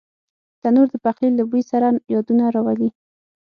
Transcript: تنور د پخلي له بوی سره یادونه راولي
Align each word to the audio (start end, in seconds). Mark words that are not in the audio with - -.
تنور 0.61 0.87
د 0.91 0.95
پخلي 1.05 1.29
له 1.35 1.43
بوی 1.49 1.61
سره 1.71 1.87
یادونه 2.13 2.43
راولي 2.55 2.89